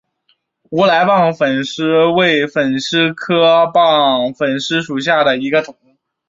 [0.71, 5.77] 乌来棒粉虱为粉虱科棒粉虱属下的一个种。